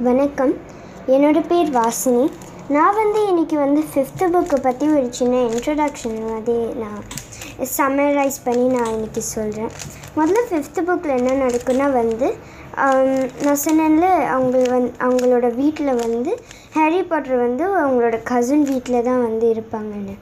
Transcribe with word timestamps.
வணக்கம். 0.00 0.52
என்னோடய 1.14 1.48
பேர் 1.48 1.70
வாசினி. 1.70 2.22
நான் 2.74 2.96
வந்து 2.98 3.20
இன்றைக்கி 3.30 3.56
வந்து 3.56 3.80
ஃபிஃப்த்து 3.88 4.26
புக்கை 4.34 4.58
பற்றி 4.58 4.86
ஒரு 4.96 5.08
சின்ன 5.10 5.34
இன்ட்ரடக்ஷன் 5.48 6.16
மாதிரி 6.26 6.54
நான் 6.82 7.00
சம்மரைஸ் 7.72 8.38
பண்ணி 8.46 8.66
நான் 8.76 8.92
இன்றைக்கி 8.94 9.22
சொல்கிறேன் 9.28 9.72
முதல்ல 10.16 10.42
ஃபிஃப்த்து 10.48 10.82
புக்கில் 10.88 11.16
என்ன 11.18 11.36
நடக்குன்னா 11.42 11.88
வந்து 11.98 12.28
ஆம், 12.84 13.12
நான் 13.44 13.62
சொன்னேன்ல 13.64 14.06
அவங்க 14.34 14.58
வந் 14.72 14.90
அவங்களோட 15.06 15.46
வீட்டில் 15.54 16.00
வந்து 16.02 16.32
ஹாரி 16.74 17.00
பாட்டர் 17.04 17.44
வந்து 17.46 17.64
அவங்களோட 17.80 18.18
கசின் 18.24 18.66
வீட்டில் 18.70 19.06
தான் 19.08 19.24
வந்து 19.26 19.46
இருப்பாங்கன்னு. 19.54 20.14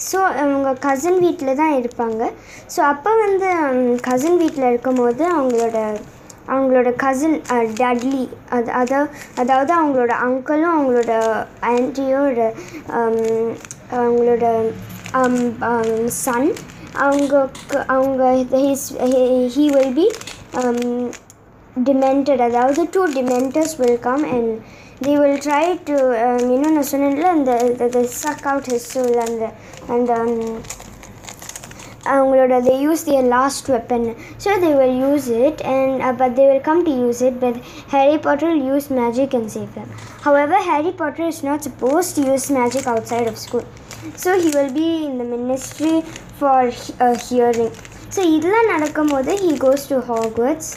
ஸோ 0.00 0.18
அவங்க 0.36 0.72
கசின் 0.84 1.20
வீட்டில் 1.24 1.58
தான் 1.62 1.74
இருப்பாங்க. 1.80 2.22
ஸோ 2.68 2.80
அப்போ 2.92 3.12
வந்து 3.24 3.48
um, 3.62 3.80
கசின் 4.08 4.38
வீட்டில் 4.42 4.70
இருக்கும்போது 4.72 5.24
அவங்களோட 5.34 5.78
அவங்களோட 6.53 6.89
கசின் 7.03 7.37
டட்லி 7.79 8.23
அது 8.55 8.71
அதா 8.81 9.01
அதாவது 9.41 9.71
அவங்களோட 9.79 10.13
அங்கிளும் 10.25 10.75
அவங்களோட 10.75 11.13
ஆன்ட்டியோட 11.73 12.39
அவங்களோட 14.01 14.45
சன் 16.23 16.49
அவங்க 17.05 17.35
அவங்க 17.95 18.23
his 18.65 18.87
he 19.55 19.67
will 19.75 19.93
B 19.99 20.07
demented 21.87 22.39
அதாவது 22.47 22.81
two 22.93 23.03
dementors 23.15 23.71
will 23.79 23.97
come 23.99 24.23
and 24.35 24.49
they 25.01 25.15
will 25.21 25.37
try 25.47 25.65
to 25.87 25.95
um, 26.25 26.43
இன்னும் 26.55 26.75
நான் 26.77 26.89
சொன்னேன்ல 26.91 27.29
அந்த 27.37 27.53
the 27.95 28.03
suck 28.19 28.43
out 28.51 28.65
his 28.73 28.83
soul 28.93 29.15
அந்த 29.25 29.43
அந்த 29.95 30.13
um, 30.23 30.35
அவங்களோட 32.13 32.55
they 32.67 32.77
use 32.89 33.01
their 33.09 33.25
last 33.35 33.65
weapon 33.73 34.01
so 34.43 34.49
they 34.63 34.73
will 34.79 34.95
use 35.11 35.27
it 35.45 35.57
and 35.73 35.93
uh, 36.07 36.13
but 36.21 36.31
they 36.37 36.47
will 36.51 36.63
come 36.69 36.81
to 36.87 36.93
use 37.07 37.21
it 37.29 37.35
but 37.43 37.55
Harry 37.93 38.17
Potter 38.25 38.49
will 38.53 38.67
use 38.75 38.87
magic 39.01 39.31
and 39.39 39.47
save 39.55 39.71
them 39.79 39.89
however 40.27 40.57
Harry 40.69 40.93
Potter 41.01 41.27
is 41.33 41.41
not 41.49 41.61
supposed 41.67 42.11
to 42.17 42.23
use 42.33 42.47
magic 42.61 42.85
outside 42.93 43.27
of 43.31 43.37
school 43.45 43.65
so 44.23 44.29
he 44.43 44.49
will 44.57 44.73
be 44.81 44.89
in 45.09 45.13
the 45.21 45.27
ministry 45.35 45.95
for 46.41 46.59
uh, 47.05 47.15
hearing 47.27 47.71
so 48.15 48.23
இதெல்லாம் 48.37 48.71
நடக்கும்போது 48.73 49.35
he 49.45 49.53
goes 49.65 49.83
to 49.91 49.97
Hogwarts 50.09 50.67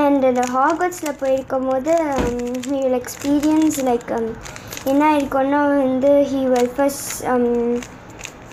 and 0.00 0.24
இந்த 0.30 0.42
ஹாகட்ஸில் 0.54 1.18
போயிருக்கும் 1.20 1.66
போது 1.68 1.92
he 2.66 2.78
will 2.80 2.96
experience 3.02 3.78
like 3.88 4.10
என்ன 4.90 5.04
இருக்கும்னா 5.18 5.60
வந்து 5.84 6.10
he 6.32 6.40
will 6.54 6.72
first 6.76 7.14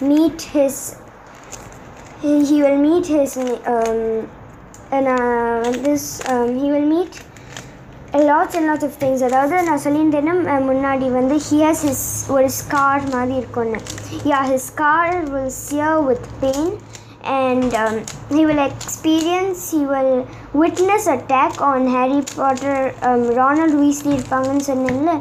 meet 0.10 0.46
his 0.54 0.84
he 2.44 2.58
will 2.64 2.80
meet 2.80 3.06
his 3.08 3.32
um, 3.68 4.02
and 4.92 5.08
uh, 5.10 5.62
this 5.84 6.04
um, 6.28 6.58
he 6.60 6.72
will 6.72 6.88
meet 6.88 7.14
lots 8.26 8.56
and 8.56 8.66
lots 8.66 8.84
of 8.84 8.94
things 8.96 9.22
அதாவது 9.28 9.56
நான் 9.70 9.84
சொல்லியிருந்தேன்னா 9.86 10.34
அஹ், 10.52 10.66
முன்னாடி 10.70 11.08
வந்து 11.12 11.36
he 11.48 11.58
has 11.66 11.80
his 11.82 12.02
ஒரு 12.36 12.50
ஸ்கார் 12.60 13.06
மாதிரி 13.16 13.36
இருக்கும்னு 13.42 13.80
yeah 14.26 14.44
his 14.52 14.64
scar 14.72 15.06
will 15.34 15.50
sear 15.64 15.94
with 16.02 16.24
pain 16.44 16.68
and 17.38 17.72
um, 17.76 17.96
he 18.36 18.42
will 18.46 18.62
experience 18.66 19.62
he 19.72 19.82
will 19.86 20.12
witness 20.64 21.06
attack 21.16 21.54
on 21.72 21.88
Harry 21.96 22.22
Potter 22.36 22.78
um, 23.10 23.24
Ronald 23.40 23.74
Weasley 23.82 24.14
இருப்பாங்கன்னு 24.18 24.66
சொன்னேன்ல 24.72 25.14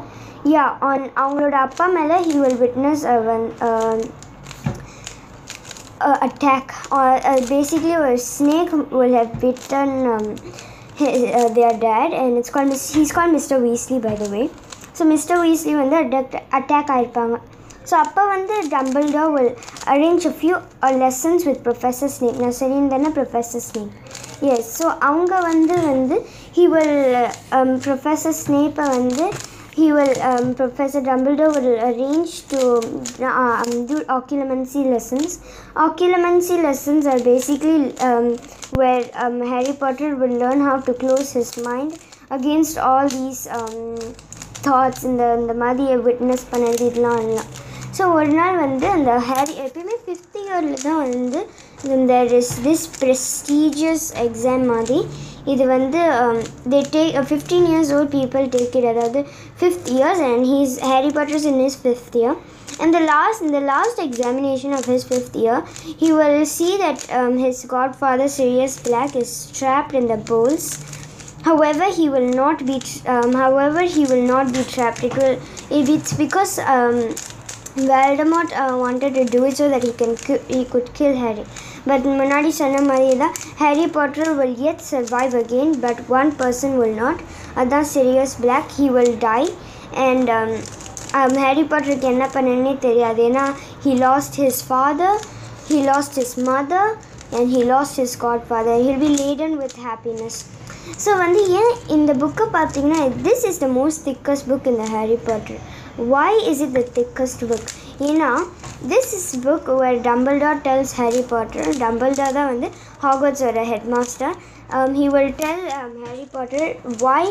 yeah 0.55 0.71
on 0.91 1.01
அவங்களோட 1.23 1.57
அப்பா 1.67 1.87
மேலே 1.99 2.19
he 2.29 2.37
will 2.43 2.57
witness 2.65 3.01
a, 3.15 3.19
one- 3.33 3.53
um, 3.69 3.99
uh, 6.01 6.19
attack 6.23 6.67
or 6.93 7.09
uh, 7.25 7.41
basically 7.49 7.95
a 7.95 8.17
snake 8.19 8.71
will 8.91 9.13
have 9.13 9.41
bitten 9.41 9.91
um, 10.15 10.27
his, 10.97 11.15
uh, 11.33 11.49
their 11.59 11.75
dad 11.79 12.13
and 12.13 12.37
it's 12.39 12.51
called 12.51 12.69
Mis- 12.69 12.93
he's 12.95 13.13
called 13.13 13.33
Mr. 13.35 13.57
Weasley 13.65 14.01
by 14.01 14.15
the 14.15 14.29
way 14.31 14.45
so 14.93 15.05
Mr. 15.07 15.37
Weasley 15.45 15.75
வந்து 15.83 15.99
attack 16.03 16.35
attack 16.59 16.93
ஆயிருப்பாங்க 16.97 17.37
so 17.89 17.95
அப்போ 18.05 18.23
வந்து 18.35 18.55
Dumbledore 18.75 19.33
will 19.37 19.51
arrange 19.93 20.25
a 20.31 20.35
few 20.43 20.55
uh, 20.85 20.93
lessons 21.03 21.41
with 21.49 21.59
Professor 21.69 22.09
Snape 22.17 22.39
நான் 22.43 22.57
சொல்லியிருந்தேன்னா 22.61 23.11
Professor 23.21 23.61
Snape 23.71 23.93
yes 24.49 24.65
so 24.79 24.87
அவங்க 25.09 25.35
வந்து 25.51 25.75
வந்து 25.91 26.17
he 26.59 26.65
will 26.75 26.95
um, 27.59 27.73
Professor 27.89 28.33
Snape 28.45 28.79
வந்து 28.97 29.27
he 29.75 29.87
will 29.93 30.15
um, 30.23 30.55
professor 30.55 31.01
dumbledore 31.01 31.53
will 31.57 31.79
arrange 31.89 32.47
to 32.49 32.61
uh, 33.21 33.63
um, 33.63 33.87
do 33.87 33.97
occlumency 34.17 34.85
lessons 34.91 35.39
occlumency 35.77 36.63
lessons 36.63 37.07
are 37.07 37.21
basically 37.21 37.97
um, 38.01 38.37
where 38.73 39.05
um, 39.15 39.41
harry 39.53 39.75
potter 39.75 40.15
will 40.15 40.37
learn 40.45 40.61
how 40.61 40.79
to 40.81 40.95
close 40.95 41.33
his 41.33 41.57
mind 41.59 41.99
against 42.31 42.79
all 42.79 43.09
these 43.09 43.43
um, 43.49 43.79
thoughts 44.67 45.01
இந்த 45.09 45.25
இந்த 45.41 45.55
மாதிரி 45.63 45.97
witness 46.07 46.45
பண்ணது 46.53 46.83
இதெல்லாம் 46.89 47.19
எல்லாம் 47.25 47.51
so 47.97 48.05
ஒரு 48.19 48.31
நாள் 48.39 48.57
வந்து 48.67 48.87
அந்த 48.97 49.11
ஹேரி 49.27 49.55
எப்பயுமே 49.65 49.97
ஃபிஃப்த் 50.05 50.39
இயரில் 50.43 50.85
தான் 50.87 51.01
வந்து 51.07 51.41
there 52.11 52.33
is 52.41 52.53
this 52.67 52.85
prestigious 53.01 54.07
exam 54.27 54.67
மாதிரி 54.73 54.99
இது 55.53 55.65
வந்து 55.77 56.01
they 56.73 56.81
take 56.97 57.17
fifteen 57.31 57.67
years 57.73 57.93
old 57.97 58.13
people 58.19 58.45
take 58.57 58.77
it 58.81 58.89
அதாவது 58.93 59.21
fifth 59.61 59.89
years 59.97 60.23
and 60.31 60.47
he's 60.53 60.75
Harry 60.91 61.11
Porter's 61.19 61.47
in 61.53 61.63
his 61.67 61.77
fifth 61.85 62.19
year 62.23 62.37
and 62.83 62.93
the 62.97 63.03
last 63.11 63.41
in 63.47 63.51
the 63.53 63.61
last 63.73 63.97
examination 64.05 64.71
of 64.79 64.85
his 64.93 65.03
fifth 65.11 65.35
year 65.43 65.59
he 66.01 66.09
will 66.17 66.39
see 66.55 66.73
that 66.81 66.99
um, 67.19 67.35
his 67.43 67.59
godfather 67.75 68.27
sirius 68.37 68.73
black 68.87 69.13
is 69.23 69.33
trapped 69.59 69.95
in 70.01 70.07
the 70.13 70.17
bowls 70.31 70.65
however 71.49 71.87
he 71.99 72.07
will 72.15 72.31
not 72.41 72.65
be 72.71 72.79
um, 73.07 73.31
however 73.43 73.83
he 73.95 74.03
will 74.13 74.27
not 74.33 74.49
be 74.57 74.65
trapped 74.75 75.05
it 75.05 75.15
will 75.21 75.37
it, 75.71 75.89
it's 75.89 76.15
because 76.15 76.55
um, 76.75 76.99
Voldemort 77.77 78.51
uh, 78.55 78.77
wanted 78.77 79.15
to 79.15 79.25
do 79.27 79.45
it 79.45 79.57
so 79.57 79.69
that 79.69 79.83
he 79.83 79.93
can 79.93 80.17
ki- 80.17 80.45
he 80.49 80.65
could 80.65 80.93
kill 80.95 81.17
Harry. 81.17 81.45
But 81.86 82.02
Munadi 82.04 82.52
Sana 82.52 82.80
Marila, 82.80 83.36
Harry 83.58 83.88
Potter 83.88 84.34
will 84.34 84.54
yet 84.54 84.82
survive 84.82 85.34
again, 85.34 85.80
but 85.80 85.98
one 86.10 86.32
person 86.34 86.78
will 86.78 86.94
not. 86.94 87.22
Ada 87.58 87.84
Sirius 87.86 88.36
Black, 88.36 88.70
he 88.72 88.90
will 88.90 89.16
die. 89.18 89.48
And 89.94 90.30
um, 90.30 90.50
um 91.14 91.36
Harry 91.36 91.64
Potter 91.64 91.98
Kenna 91.98 92.28
Panani 92.28 92.80
Teriadena, 92.80 93.58
he 93.84 93.96
lost 93.96 94.36
his 94.36 94.62
father, 94.62 95.18
he 95.68 95.84
lost 95.84 96.16
his 96.16 96.38
mother, 96.38 96.98
and 97.32 97.50
he 97.50 97.64
lost 97.64 97.96
his 97.96 98.16
godfather. 98.16 98.76
He'll 98.76 99.00
be 99.00 99.16
laden 99.16 99.58
with 99.58 99.76
happiness. 99.76 100.46
So 101.04 101.12
வந்து 101.24 101.42
ஏன் 101.62 101.74
இந்த 101.96 102.12
புக்கை 102.22 102.46
This 103.28 103.42
is 103.50 103.58
the 103.64 103.72
most 103.80 103.98
thickest 104.08 104.44
book 104.50 104.66
in 104.72 104.78
the 104.82 104.88
Harry 104.96 105.20
Potter. 105.28 105.58
Why 106.14 106.32
is 106.52 106.62
it 106.66 106.74
the 106.78 106.86
thickest 106.98 107.40
book? 107.50 107.66
You 108.00 108.14
know, 108.14 108.36
this 108.82 109.08
is 109.14 109.24
book 109.44 109.66
where 109.80 109.98
Dumbledore 110.04 110.60
tells 110.66 110.94
Harry 111.00 111.22
Potter 111.32 111.70
Dumbledore 111.82 112.38
தான் 112.38 112.50
வந்து 112.52 112.68
ஹாகர்ட்ஸோட 113.04 113.64
headmaster 113.94 114.36
he 114.92 115.10
will 115.10 115.32
tell 115.34 115.62
um, 115.72 115.92
Harry 116.04 116.26
Potter 116.34 116.66
why 117.00 117.22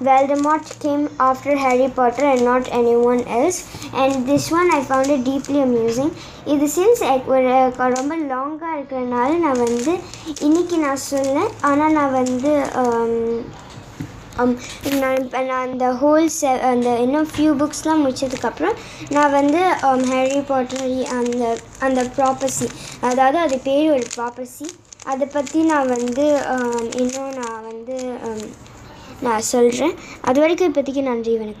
Voldemort 0.00 0.64
came 0.80 1.08
after 1.20 1.52
Harry 1.56 1.88
Potter 1.90 2.24
and 2.24 2.42
not 2.42 2.68
anyone 2.72 3.20
else 3.38 3.58
and 3.94 4.26
this 4.26 4.50
one 4.50 4.70
I 4.70 4.82
found 4.84 5.08
it 5.08 5.22
deeply 5.24 5.60
amusing 5.60 6.10
இது 6.52 6.66
since 6.74 7.00
ஒரு 7.32 7.54
ரொம்ப 7.96 8.12
லாங்காக 8.30 8.74
இருக்கிறனால 8.76 9.30
நான் 9.38 9.64
வந்து 9.66 9.94
இன்றைக்கி 10.46 10.76
நான் 10.84 11.02
சொன்னேன் 11.06 11.50
ஆனால் 11.70 11.96
நான் 11.98 12.16
வந்து 12.20 12.52
Um, 14.38 14.50
நான் 15.00 15.16
இப்போ 15.18 15.38
நான் 15.42 15.64
அந்த 15.68 15.86
ஹோல் 15.92 16.26
செ 16.30 16.50
அந்த 16.68 16.90
இன்னும் 16.98 17.28
ஃபியூ 17.30 17.52
புக்ஸ்லாம் 17.56 18.02
முடிச்சதுக்கப்புறம் 18.04 18.76
நான் 19.10 19.30
வந்து 19.30 19.60
ஹாரி 20.10 20.40
பாட்டர் 20.42 20.84
அந்த 21.16 21.44
அந்த 21.80 22.02
ப்ராப்பர்சி 22.16 22.68
அதாவது 23.00 23.38
அது 23.38 23.58
பேர் 23.58 23.90
ஒரு 23.90 24.06
ப்ராப்பர்சி 24.16 24.66
அதை 25.04 25.26
பற்றி 25.28 25.60
நான் 25.62 25.88
வந்து 25.88 26.26
um, 26.54 26.86
இன்னும் 27.02 27.34
நான் 27.34 27.60
வந்து 27.62 27.96
um, 28.28 28.42
நான் 29.22 29.48
சொல்கிறேன் 29.48 29.94
அது 30.22 30.38
வரைக்கும் 30.40 30.68
இப்போதைக்கு 30.70 31.02
நன்றி 31.02 31.32
வணக்கம். 31.36 31.56